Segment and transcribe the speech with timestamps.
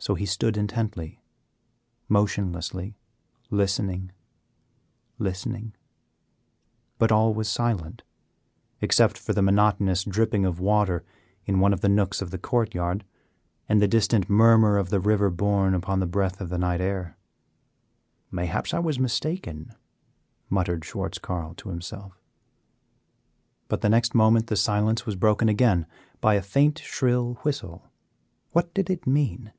[0.00, 1.20] So he stood intently,
[2.08, 2.94] motionlessly,
[3.50, 4.12] listening,
[5.18, 5.74] listening;
[6.98, 8.04] but all was silent
[8.80, 11.04] except for the monotonous dripping of water
[11.46, 13.04] in one of the nooks of the court yard,
[13.68, 17.18] and the distant murmur of the river borne upon the breath of the night air.
[18.30, 19.74] "Mayhap I was mistaken,"
[20.48, 22.22] muttered Schwartz Carl to himself.
[23.66, 25.86] But the next moment the silence was broken again
[26.20, 27.90] by a faint, shrill whistle;
[28.52, 29.52] what did it mean?